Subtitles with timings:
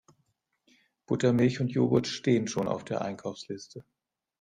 [1.05, 3.85] Buttermilch und Jogurt stehen schon auf der Einkaufsliste.